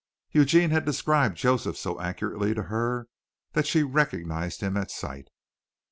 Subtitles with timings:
[0.31, 3.07] Eugene had described Joseph so accurately to her
[3.53, 5.27] that she recognized him at sight.